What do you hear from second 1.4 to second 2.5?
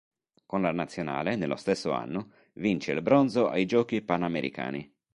stesso anno,